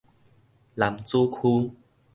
[0.73, 1.75] 楠梓區